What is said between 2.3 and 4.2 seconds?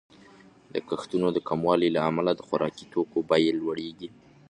د خوراکي توکو بیې لوړیږي.